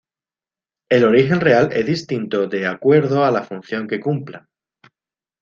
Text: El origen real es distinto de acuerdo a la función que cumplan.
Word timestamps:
El 0.89 1.03
origen 1.03 1.39
real 1.41 1.71
es 1.73 1.85
distinto 1.85 2.47
de 2.47 2.65
acuerdo 2.65 3.23
a 3.23 3.29
la 3.29 3.43
función 3.43 3.87
que 3.87 3.99
cumplan. 3.99 4.47